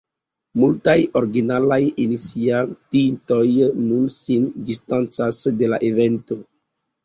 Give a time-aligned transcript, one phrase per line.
[0.61, 3.45] Multaj originalaj iniciatintoj
[3.85, 6.45] nun sin distancas de la evento.